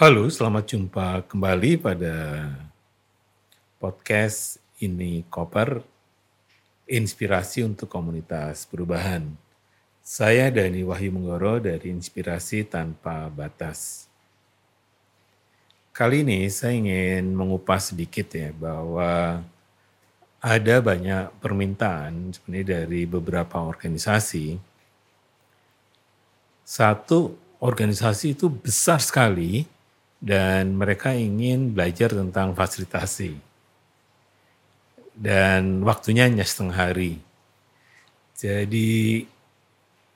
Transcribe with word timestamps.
Halo, 0.00 0.32
selamat 0.32 0.64
jumpa 0.64 1.28
kembali 1.28 1.76
pada 1.76 2.48
podcast 3.76 4.56
ini 4.80 5.28
Koper 5.28 5.84
Inspirasi 6.88 7.68
untuk 7.68 7.92
Komunitas 7.92 8.64
Perubahan. 8.64 9.28
Saya 10.00 10.48
Dani 10.48 10.80
Wahyu 10.88 11.12
Menggoro 11.12 11.60
dari 11.60 11.92
Inspirasi 11.92 12.64
Tanpa 12.64 13.28
Batas. 13.28 14.08
Kali 15.92 16.24
ini 16.24 16.48
saya 16.48 16.80
ingin 16.80 17.36
mengupas 17.36 17.92
sedikit 17.92 18.32
ya 18.32 18.56
bahwa 18.56 19.44
ada 20.40 20.76
banyak 20.80 21.28
permintaan 21.44 22.32
sebenarnya 22.32 22.88
dari 22.88 23.04
beberapa 23.04 23.60
organisasi. 23.60 24.56
Satu, 26.64 27.36
organisasi 27.60 28.32
itu 28.32 28.48
besar 28.48 29.04
sekali 29.04 29.68
dan 30.20 30.76
mereka 30.76 31.16
ingin 31.16 31.72
belajar 31.72 32.12
tentang 32.12 32.52
fasilitasi. 32.52 33.40
Dan 35.16 35.80
waktunya 35.84 36.28
hanya 36.28 36.44
setengah 36.44 36.76
hari. 36.76 37.20
Jadi 38.36 39.24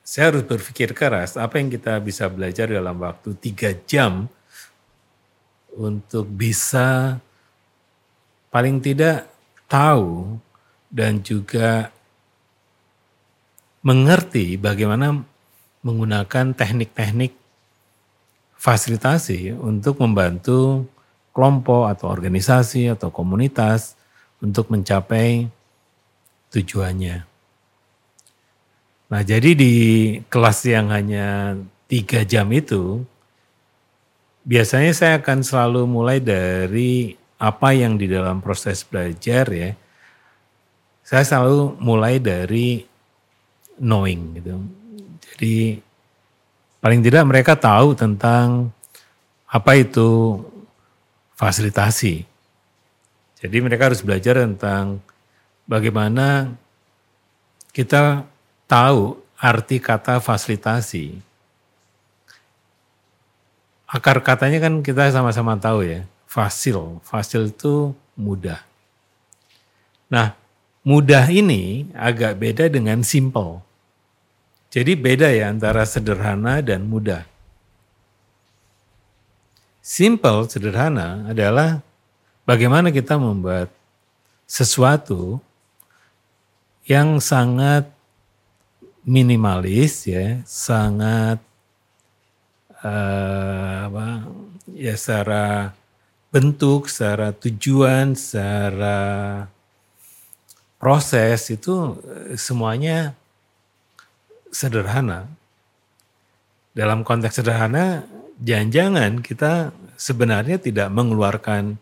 saya 0.04 0.32
harus 0.32 0.44
berpikir 0.44 0.92
keras 0.92 1.40
apa 1.40 1.56
yang 1.56 1.72
kita 1.72 1.96
bisa 2.04 2.28
belajar 2.28 2.68
dalam 2.68 3.00
waktu 3.00 3.32
tiga 3.40 3.72
jam 3.88 4.28
untuk 5.72 6.28
bisa 6.28 7.18
paling 8.52 8.84
tidak 8.84 9.26
tahu 9.66 10.38
dan 10.92 11.24
juga 11.24 11.88
mengerti 13.84 14.56
bagaimana 14.60 15.24
menggunakan 15.84 16.56
teknik-teknik 16.56 17.43
fasilitasi 18.64 19.52
untuk 19.52 20.00
membantu 20.00 20.88
kelompok 21.36 21.92
atau 21.92 22.08
organisasi 22.08 22.88
atau 22.88 23.12
komunitas 23.12 23.92
untuk 24.40 24.72
mencapai 24.72 25.52
tujuannya. 26.48 27.28
Nah, 29.12 29.20
jadi 29.20 29.52
di 29.52 29.74
kelas 30.32 30.64
yang 30.64 30.88
hanya 30.88 31.60
tiga 31.84 32.24
jam 32.24 32.48
itu, 32.56 33.04
biasanya 34.48 34.96
saya 34.96 35.14
akan 35.20 35.44
selalu 35.44 35.84
mulai 35.84 36.24
dari 36.24 37.12
apa 37.36 37.76
yang 37.76 38.00
di 38.00 38.08
dalam 38.08 38.40
proses 38.40 38.80
belajar 38.80 39.44
ya. 39.52 39.76
Saya 41.04 41.20
selalu 41.20 41.76
mulai 41.84 42.16
dari 42.16 42.80
knowing 43.76 44.40
gitu. 44.40 44.56
Jadi 45.20 45.84
paling 46.84 47.00
tidak 47.00 47.24
mereka 47.24 47.56
tahu 47.56 47.96
tentang 47.96 48.68
apa 49.48 49.72
itu 49.72 50.36
fasilitasi. 51.32 52.28
Jadi 53.40 53.56
mereka 53.64 53.88
harus 53.88 54.04
belajar 54.04 54.44
tentang 54.44 55.00
bagaimana 55.64 56.52
kita 57.72 58.28
tahu 58.68 59.16
arti 59.40 59.80
kata 59.80 60.20
fasilitasi. 60.20 61.16
Akar 63.88 64.20
katanya 64.20 64.68
kan 64.68 64.84
kita 64.84 65.08
sama-sama 65.08 65.56
tahu 65.56 65.88
ya, 65.88 66.04
fasil. 66.28 67.00
Fasil 67.00 67.48
itu 67.48 67.96
mudah. 68.12 68.60
Nah, 70.12 70.36
mudah 70.84 71.32
ini 71.32 71.88
agak 71.96 72.36
beda 72.36 72.68
dengan 72.68 73.00
simple. 73.00 73.64
Jadi 74.74 74.98
beda 74.98 75.30
ya 75.30 75.54
antara 75.54 75.86
sederhana 75.86 76.58
dan 76.58 76.90
mudah. 76.90 77.22
Simple, 79.78 80.50
sederhana 80.50 81.30
adalah 81.30 81.78
bagaimana 82.42 82.90
kita 82.90 83.14
membuat 83.14 83.70
sesuatu 84.50 85.38
yang 86.90 87.22
sangat 87.22 87.86
minimalis 89.06 90.10
ya, 90.10 90.42
sangat 90.42 91.38
uh, 92.82 93.86
apa, 93.86 94.26
ya 94.74 94.98
secara 94.98 95.70
bentuk, 96.34 96.90
secara 96.90 97.30
tujuan, 97.30 98.18
secara 98.18 98.98
proses 100.82 101.46
itu 101.54 101.94
eh, 102.02 102.34
semuanya 102.34 103.14
sederhana. 104.54 105.26
Dalam 106.74 107.02
konteks 107.02 107.42
sederhana, 107.42 108.06
jangan-jangan 108.38 109.18
kita 109.20 109.74
sebenarnya 109.98 110.62
tidak 110.62 110.88
mengeluarkan 110.94 111.78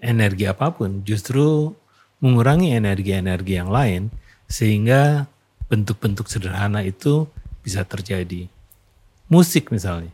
energi 0.00 0.44
apa 0.44 0.72
pun, 0.72 1.00
justru 1.04 1.72
mengurangi 2.20 2.76
energi-energi 2.76 3.52
yang 3.56 3.72
lain 3.72 4.08
sehingga 4.48 5.28
bentuk-bentuk 5.66 6.28
sederhana 6.28 6.84
itu 6.84 7.28
bisa 7.64 7.82
terjadi. 7.82 8.46
Musik 9.26 9.74
misalnya. 9.74 10.12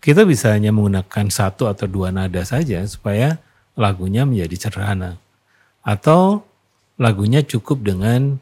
Kita 0.00 0.24
bisa 0.24 0.52
hanya 0.56 0.72
menggunakan 0.72 1.28
satu 1.28 1.68
atau 1.68 1.84
dua 1.84 2.08
nada 2.08 2.40
saja 2.44 2.80
supaya 2.88 3.36
lagunya 3.76 4.24
menjadi 4.24 4.68
sederhana. 4.68 5.20
Atau 5.84 6.44
lagunya 7.00 7.44
cukup 7.44 7.84
dengan 7.84 8.40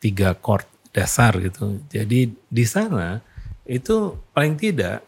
tiga 0.00 0.36
chord 0.36 0.68
dasar 0.94 1.34
gitu. 1.42 1.82
Jadi 1.90 2.30
di 2.30 2.64
sana 2.64 3.18
itu 3.66 4.14
paling 4.30 4.54
tidak 4.54 5.02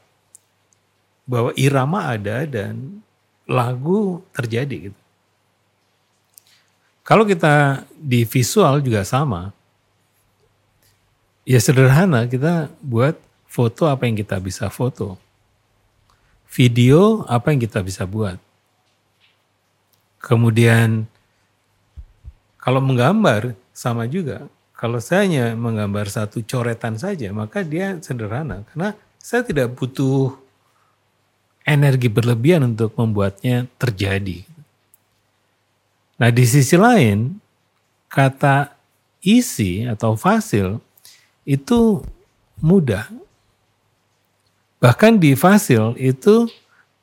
bahwa 1.23 1.55
irama 1.55 2.11
ada 2.11 2.43
dan 2.43 3.01
lagu 3.47 4.21
terjadi 4.35 4.91
gitu. 4.91 5.01
Kalau 7.07 7.23
kita 7.23 7.87
di 7.95 8.27
visual 8.27 8.83
juga 8.83 9.07
sama. 9.07 9.55
Ya 11.47 11.63
sederhana 11.63 12.27
kita 12.27 12.67
buat 12.83 13.15
foto 13.47 13.87
apa 13.87 14.11
yang 14.11 14.19
kita 14.19 14.43
bisa 14.43 14.67
foto. 14.67 15.15
Video 16.51 17.23
apa 17.31 17.55
yang 17.55 17.63
kita 17.63 17.79
bisa 17.87 18.03
buat. 18.03 18.43
Kemudian 20.19 21.07
kalau 22.59 22.83
menggambar 22.83 23.55
sama 23.71 24.11
juga 24.11 24.51
kalau 24.77 25.01
saya 25.01 25.25
hanya 25.25 25.45
menggambar 25.57 26.05
satu 26.13 26.45
coretan 26.45 27.01
saja, 27.01 27.33
maka 27.33 27.65
dia 27.65 27.97
sederhana. 28.05 28.61
Karena 28.69 28.93
saya 29.17 29.41
tidak 29.41 29.73
butuh 29.73 30.37
energi 31.65 32.13
berlebihan 32.13 32.77
untuk 32.77 32.93
membuatnya 32.93 33.65
terjadi. 33.81 34.45
Nah 36.21 36.29
di 36.29 36.45
sisi 36.45 36.77
lain, 36.77 37.41
kata 38.13 38.77
isi 39.25 39.89
atau 39.89 40.13
fasil 40.13 40.77
itu 41.49 42.05
mudah. 42.61 43.09
Bahkan 44.77 45.17
di 45.17 45.33
fasil 45.33 45.97
itu 45.97 46.53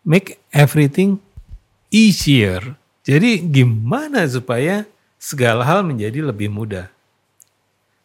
make 0.06 0.38
everything 0.54 1.18
easier. 1.90 2.78
Jadi 3.02 3.42
gimana 3.50 4.30
supaya 4.30 4.86
segala 5.18 5.66
hal 5.66 5.82
menjadi 5.82 6.22
lebih 6.22 6.54
mudah. 6.54 6.93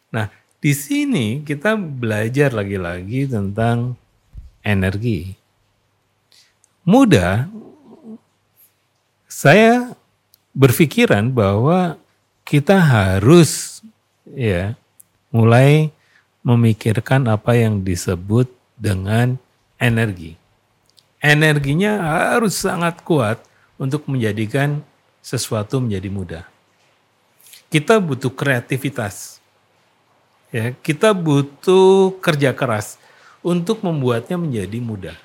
Nah, 0.09 0.27
di 0.59 0.73
sini 0.73 1.39
kita 1.45 1.77
belajar 1.77 2.51
lagi-lagi 2.51 3.29
tentang 3.29 3.95
energi. 4.65 5.37
Mudah, 6.83 7.47
saya 9.29 9.93
berpikiran 10.51 11.31
bahwa 11.31 11.95
kita 12.43 12.81
harus 12.81 13.79
ya 14.25 14.73
mulai 15.29 15.93
memikirkan 16.41 17.29
apa 17.29 17.53
yang 17.55 17.85
disebut 17.85 18.49
dengan 18.75 19.37
energi. 19.77 20.35
Energinya 21.19 21.99
harus 21.99 22.57
sangat 22.57 23.03
kuat 23.05 23.37
untuk 23.79 24.07
menjadikan 24.11 24.83
sesuatu 25.23 25.79
menjadi 25.79 26.09
mudah. 26.11 26.45
Kita 27.69 28.01
butuh 28.01 28.33
kreativitas 28.33 29.38
Ya, 30.49 30.73
kita 30.73 31.13
butuh 31.13 32.17
kerja 32.17 32.57
keras 32.57 32.97
untuk 33.45 33.85
membuatnya 33.85 34.35
menjadi 34.35 34.81
mudah. 34.81 35.17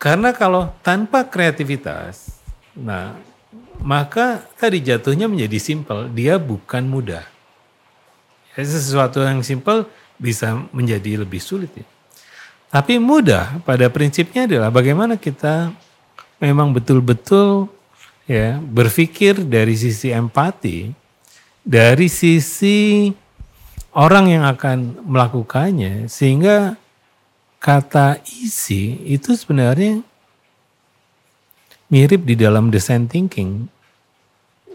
Karena 0.00 0.34
kalau 0.34 0.72
tanpa 0.80 1.22
kreativitas, 1.22 2.40
nah 2.72 3.14
maka 3.84 4.42
tadi 4.56 4.80
jatuhnya 4.80 5.28
menjadi 5.28 5.58
simpel, 5.60 6.08
dia 6.10 6.40
bukan 6.40 6.82
mudah. 6.88 7.22
Ya, 8.56 8.64
sesuatu 8.64 9.20
yang 9.22 9.44
simpel 9.44 9.86
bisa 10.16 10.56
menjadi 10.72 11.20
lebih 11.20 11.38
sulit 11.38 11.70
ya. 11.76 11.86
Tapi 12.72 12.96
mudah 12.96 13.60
pada 13.68 13.92
prinsipnya 13.92 14.48
adalah 14.48 14.72
bagaimana 14.72 15.20
kita 15.20 15.76
memang 16.40 16.72
betul-betul 16.72 17.68
ya 18.24 18.56
berpikir 18.56 19.44
dari 19.44 19.76
sisi 19.76 20.08
empati 20.08 21.01
dari 21.62 22.10
sisi 22.10 23.10
orang 23.94 24.30
yang 24.30 24.44
akan 24.46 25.06
melakukannya 25.06 26.10
sehingga 26.10 26.74
kata 27.62 28.18
isi 28.42 28.98
itu 29.06 29.38
sebenarnya 29.38 30.02
mirip 31.92 32.26
di 32.26 32.34
dalam 32.34 32.72
design 32.72 33.06
thinking. 33.06 33.68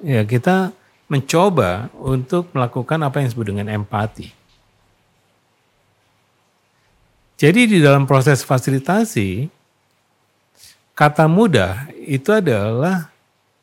Ya, 0.05 0.21
kita 0.23 0.71
mencoba 1.09 1.89
untuk 1.97 2.53
melakukan 2.53 3.01
apa 3.01 3.19
yang 3.19 3.27
disebut 3.33 3.47
dengan 3.49 3.67
empati. 3.73 4.29
Jadi 7.37 7.69
di 7.69 7.77
dalam 7.81 8.09
proses 8.09 8.41
fasilitasi, 8.41 9.49
kata 10.97 11.25
mudah 11.29 11.89
itu 12.01 12.33
adalah 12.33 13.13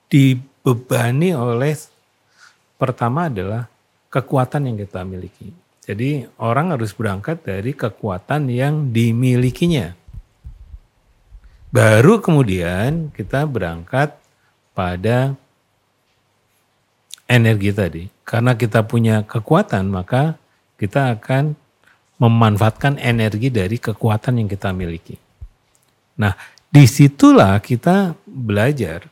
dibebani 0.06 1.34
oleh 1.34 1.74
pertama 2.84 3.32
adalah 3.32 3.64
kekuatan 4.12 4.68
yang 4.68 4.76
kita 4.76 5.00
miliki. 5.08 5.48
Jadi 5.88 6.28
orang 6.36 6.76
harus 6.76 6.92
berangkat 6.92 7.40
dari 7.40 7.72
kekuatan 7.72 8.52
yang 8.52 8.92
dimilikinya. 8.92 9.96
Baru 11.72 12.20
kemudian 12.20 13.08
kita 13.16 13.48
berangkat 13.48 14.12
pada 14.76 15.32
energi 17.24 17.70
tadi. 17.72 18.04
Karena 18.24 18.52
kita 18.56 18.84
punya 18.84 19.24
kekuatan, 19.24 19.88
maka 19.88 20.36
kita 20.76 21.16
akan 21.16 21.56
memanfaatkan 22.20 23.00
energi 23.02 23.50
dari 23.50 23.76
kekuatan 23.76 24.44
yang 24.44 24.48
kita 24.48 24.70
miliki. 24.70 25.18
Nah, 26.14 26.32
di 26.70 26.86
situlah 26.86 27.58
kita 27.58 28.14
belajar 28.22 29.10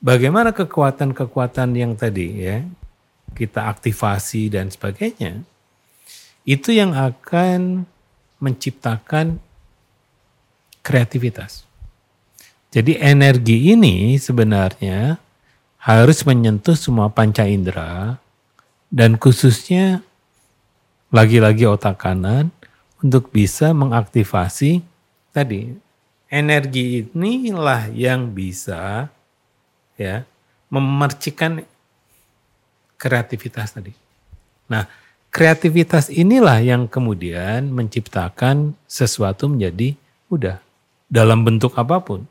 bagaimana 0.00 0.52
kekuatan-kekuatan 0.56 1.76
yang 1.76 1.92
tadi 1.96 2.44
ya 2.48 2.64
kita 3.34 3.70
aktifasi 3.70 4.52
dan 4.52 4.68
sebagainya 4.68 5.42
itu 6.48 6.72
yang 6.72 6.96
akan 6.96 7.84
menciptakan 8.40 9.38
kreativitas. 10.80 11.68
Jadi 12.70 12.96
energi 13.02 13.74
ini 13.74 14.16
sebenarnya 14.16 15.18
harus 15.80 16.22
menyentuh 16.24 16.78
semua 16.78 17.10
panca 17.10 17.44
indera 17.44 18.16
dan 18.88 19.18
khususnya 19.18 20.02
lagi-lagi 21.10 21.66
otak 21.66 21.98
kanan 21.98 22.54
untuk 23.02 23.34
bisa 23.34 23.74
mengaktifasi 23.74 24.86
tadi 25.34 25.74
energi 26.30 27.10
inilah 27.10 27.90
yang 27.90 28.30
bisa 28.30 29.10
ya 29.98 30.22
memercikan 30.70 31.66
kreativitas 33.00 33.72
tadi. 33.72 33.96
Nah, 34.68 34.84
kreativitas 35.32 36.12
inilah 36.12 36.60
yang 36.60 36.84
kemudian 36.84 37.72
menciptakan 37.72 38.76
sesuatu 38.84 39.48
menjadi 39.48 39.96
mudah 40.28 40.60
dalam 41.08 41.40
bentuk 41.40 41.72
apa 41.80 41.96
pun. 42.04 42.28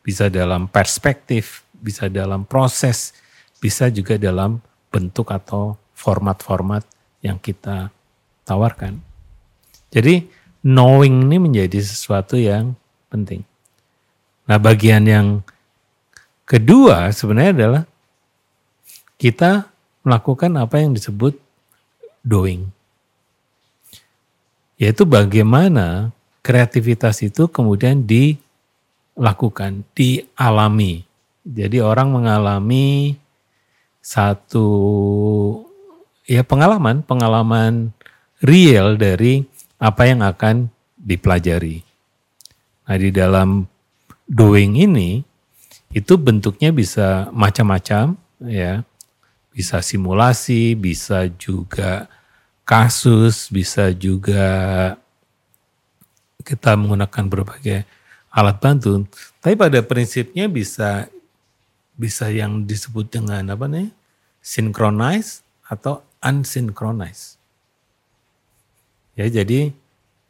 Bisa 0.00 0.32
dalam 0.32 0.64
perspektif, 0.72 1.60
bisa 1.76 2.08
dalam 2.08 2.48
proses, 2.48 3.12
bisa 3.60 3.92
juga 3.92 4.16
dalam 4.16 4.64
bentuk 4.88 5.28
atau 5.28 5.76
format-format 5.92 6.82
yang 7.20 7.36
kita 7.36 7.92
tawarkan. 8.48 8.96
Jadi 9.90 10.24
knowing 10.62 11.26
ini 11.26 11.36
menjadi 11.42 11.78
sesuatu 11.82 12.38
yang 12.38 12.74
penting. 13.10 13.42
Nah 14.46 14.58
bagian 14.62 15.02
yang 15.06 15.26
kedua 16.46 17.10
sebenarnya 17.10 17.52
adalah 17.54 17.82
kita 19.16 19.68
melakukan 20.04 20.54
apa 20.60 20.80
yang 20.80 20.92
disebut 20.92 21.36
doing. 22.22 22.68
Yaitu 24.76 25.08
bagaimana 25.08 26.12
kreativitas 26.44 27.24
itu 27.24 27.48
kemudian 27.48 28.04
dilakukan, 28.04 29.82
dialami. 29.96 31.02
Jadi 31.46 31.80
orang 31.80 32.12
mengalami 32.12 33.16
satu 34.04 34.68
ya 36.28 36.46
pengalaman, 36.46 37.02
pengalaman 37.02 37.90
real 38.44 38.94
dari 38.94 39.42
apa 39.82 40.06
yang 40.06 40.20
akan 40.22 40.70
dipelajari. 40.94 41.80
Nah 42.86 42.96
di 42.98 43.10
dalam 43.10 43.66
doing 44.26 44.78
ini 44.78 45.22
itu 45.94 46.14
bentuknya 46.18 46.74
bisa 46.74 47.30
macam-macam 47.32 48.18
ya. 48.44 48.82
Bisa 49.56 49.80
simulasi, 49.80 50.76
bisa 50.76 51.24
juga 51.40 52.12
kasus, 52.68 53.48
bisa 53.48 53.88
juga 53.96 54.44
kita 56.44 56.76
menggunakan 56.76 57.24
berbagai 57.24 57.88
alat 58.28 58.60
bantu. 58.60 59.08
Tapi 59.40 59.56
pada 59.56 59.80
prinsipnya 59.80 60.44
bisa 60.44 61.08
bisa 61.96 62.28
yang 62.28 62.68
disebut 62.68 63.08
dengan 63.08 63.48
apa 63.48 63.64
nih? 63.64 63.88
Synchronize 64.44 65.40
atau 65.64 66.04
unsynchronized. 66.20 67.40
Ya, 69.16 69.26
jadi 69.32 69.72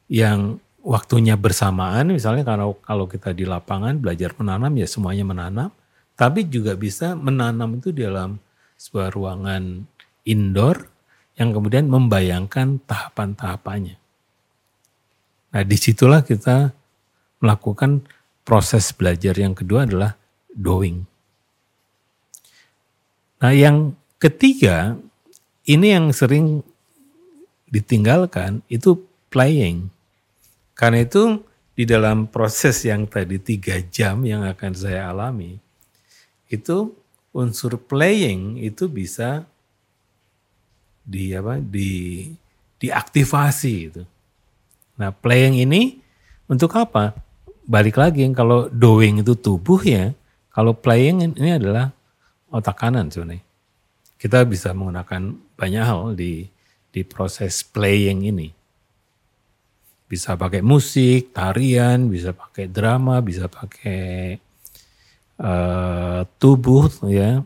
yang 0.06 0.62
waktunya 0.86 1.34
bersamaan 1.34 2.14
misalnya 2.14 2.46
kalau 2.46 2.78
kalau 2.78 3.10
kita 3.10 3.34
di 3.34 3.42
lapangan 3.42 3.98
belajar 3.98 4.30
menanam 4.38 4.70
ya 4.78 4.86
semuanya 4.86 5.26
menanam, 5.26 5.74
tapi 6.14 6.46
juga 6.46 6.78
bisa 6.78 7.18
menanam 7.18 7.82
itu 7.82 7.90
dalam 7.90 8.38
sebuah 8.76 9.12
ruangan 9.12 9.88
indoor 10.24 10.88
yang 11.36 11.52
kemudian 11.52 11.88
membayangkan 11.88 12.80
tahapan-tahapannya. 12.84 13.96
Nah, 15.52 15.62
di 15.64 15.76
situlah 15.76 16.24
kita 16.24 16.72
melakukan 17.40 18.04
proses 18.44 18.92
belajar 18.92 19.36
yang 19.36 19.52
kedua 19.52 19.84
adalah 19.84 20.16
doing. 20.52 21.04
Nah, 23.40 23.52
yang 23.52 23.92
ketiga 24.16 24.96
ini 25.68 25.92
yang 25.92 26.14
sering 26.14 26.64
ditinggalkan 27.68 28.64
itu 28.70 29.04
playing. 29.28 29.92
Karena 30.72 31.04
itu 31.04 31.44
di 31.76 31.84
dalam 31.84 32.28
proses 32.30 32.80
yang 32.88 33.04
tadi 33.04 33.36
tiga 33.36 33.76
jam 33.92 34.24
yang 34.24 34.46
akan 34.48 34.72
saya 34.72 35.12
alami, 35.12 35.60
itu 36.48 36.94
unsur 37.36 37.76
playing 37.76 38.64
itu 38.64 38.88
bisa 38.88 39.44
di 41.04 41.36
apa 41.36 41.60
di 41.60 42.24
diaktifasi 42.80 43.74
itu. 43.92 44.02
Nah, 44.96 45.12
playing 45.12 45.60
ini 45.60 46.00
untuk 46.48 46.72
apa? 46.72 47.12
Balik 47.68 48.00
lagi 48.00 48.24
kalau 48.32 48.72
doing 48.72 49.20
itu 49.20 49.36
tubuh 49.36 49.84
ya, 49.84 50.16
kalau 50.48 50.72
playing 50.72 51.36
ini 51.36 51.60
adalah 51.60 51.92
otak 52.48 52.80
kanan 52.80 53.12
sebenarnya. 53.12 53.44
Kita 54.16 54.48
bisa 54.48 54.72
menggunakan 54.72 55.36
banyak 55.60 55.84
hal 55.84 56.16
di 56.16 56.48
di 56.88 57.04
proses 57.04 57.60
playing 57.60 58.24
ini. 58.24 58.48
Bisa 60.06 60.38
pakai 60.38 60.62
musik, 60.64 61.34
tarian, 61.36 62.08
bisa 62.08 62.32
pakai 62.32 62.70
drama, 62.70 63.20
bisa 63.20 63.50
pakai 63.50 64.38
uh, 65.40 66.24
tubuh 66.40 66.88
ya. 67.08 67.44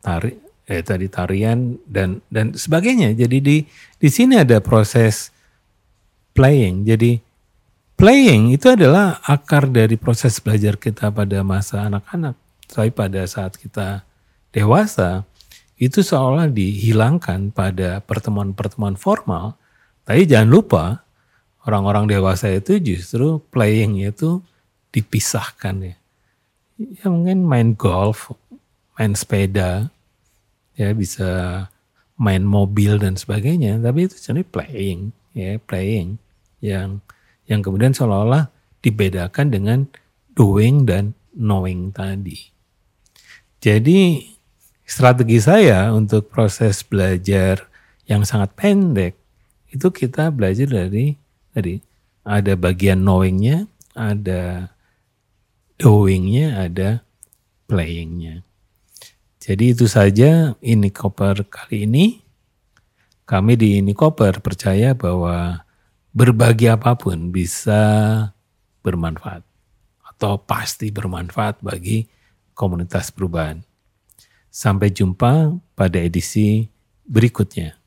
Tari 0.00 0.32
eh 0.70 0.86
tadi 0.86 1.10
tarian 1.10 1.76
dan 1.84 2.22
dan 2.30 2.54
sebagainya. 2.54 3.12
Jadi 3.12 3.38
di 3.42 3.56
di 3.98 4.08
sini 4.08 4.38
ada 4.38 4.62
proses 4.62 5.34
playing. 6.32 6.86
Jadi 6.86 7.20
playing 7.98 8.54
itu 8.54 8.70
adalah 8.70 9.18
akar 9.26 9.68
dari 9.68 9.98
proses 9.98 10.38
belajar 10.40 10.78
kita 10.78 11.10
pada 11.10 11.42
masa 11.42 11.90
anak-anak. 11.90 12.38
Tapi 12.70 12.94
pada 12.94 13.26
saat 13.26 13.58
kita 13.58 14.06
dewasa, 14.54 15.26
itu 15.80 16.06
seolah 16.06 16.46
dihilangkan 16.46 17.50
pada 17.50 17.98
pertemuan-pertemuan 18.04 18.94
formal. 18.94 19.58
Tapi 20.06 20.22
jangan 20.28 20.48
lupa 20.48 20.84
orang-orang 21.66 22.06
dewasa 22.08 22.52
itu 22.52 22.78
justru 22.80 23.42
playing 23.50 24.00
itu 24.00 24.40
dipisahkan 24.94 25.76
ya. 25.82 25.99
Ya 26.80 27.12
mungkin 27.12 27.44
main 27.44 27.76
golf, 27.76 28.32
main 28.96 29.12
sepeda, 29.12 29.92
ya 30.80 30.96
bisa 30.96 31.30
main 32.16 32.40
mobil 32.40 32.96
dan 32.96 33.20
sebagainya. 33.20 33.76
Tapi 33.84 34.08
itu 34.08 34.16
jadi 34.16 34.40
playing, 34.40 35.12
ya 35.36 35.60
playing 35.60 36.16
yang 36.64 37.04
yang 37.44 37.60
kemudian 37.60 37.92
seolah-olah 37.92 38.48
dibedakan 38.80 39.52
dengan 39.52 39.78
doing 40.32 40.88
dan 40.88 41.12
knowing 41.36 41.92
tadi. 41.92 42.48
Jadi 43.60 44.24
strategi 44.88 45.36
saya 45.36 45.92
untuk 45.92 46.32
proses 46.32 46.80
belajar 46.80 47.68
yang 48.08 48.24
sangat 48.24 48.56
pendek 48.56 49.20
itu 49.68 49.86
kita 49.92 50.32
belajar 50.32 50.66
dari 50.66 51.14
tadi 51.52 51.76
ada 52.24 52.56
bagian 52.56 53.04
knowingnya, 53.04 53.68
ada 53.92 54.72
doingnya 55.80 56.68
ada 56.68 57.00
playingnya. 57.64 58.44
Jadi 59.40 59.72
itu 59.72 59.88
saja 59.88 60.52
ini 60.60 60.92
koper 60.92 61.48
kali 61.48 61.88
ini. 61.88 62.20
Kami 63.24 63.56
di 63.56 63.80
ini 63.80 63.96
koper 63.96 64.44
percaya 64.44 64.92
bahwa 64.92 65.64
berbagi 66.12 66.68
apa 66.68 66.92
pun 67.00 67.32
bisa 67.32 67.80
bermanfaat 68.84 69.40
atau 70.04 70.36
pasti 70.44 70.92
bermanfaat 70.92 71.64
bagi 71.64 72.04
komunitas 72.52 73.08
perubahan. 73.08 73.64
Sampai 74.52 74.92
jumpa 74.92 75.56
pada 75.72 75.96
edisi 75.96 76.68
berikutnya. 77.08 77.80